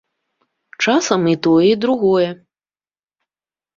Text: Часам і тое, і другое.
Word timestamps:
Часам 0.83 1.21
і 1.33 1.37
тое, 1.47 1.65
і 1.67 1.75
другое. 1.85 2.29